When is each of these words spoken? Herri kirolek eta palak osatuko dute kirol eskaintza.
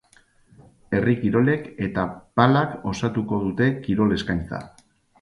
Herri 0.99 1.13
kirolek 1.25 1.69
eta 1.89 2.07
palak 2.41 2.75
osatuko 2.95 3.43
dute 3.47 3.71
kirol 3.89 4.21
eskaintza. 4.21 4.69